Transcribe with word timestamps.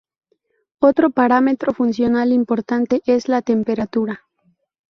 Otro 0.79 1.11
parámetro 1.11 1.73
funcional 1.73 2.31
importante 2.33 3.03
es 3.05 3.27
la 3.29 3.43
temperatura. 3.43 4.21